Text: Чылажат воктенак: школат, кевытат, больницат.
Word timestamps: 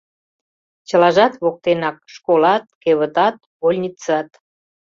Чылажат 0.87 1.33
воктенак: 1.41 1.97
школат, 2.13 2.63
кевытат, 2.83 3.37
больницат. 3.59 4.29